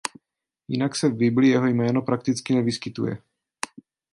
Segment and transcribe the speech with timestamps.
[0.67, 3.17] Jinak se v Bibli jeho jméno prakticky nevyskytuje.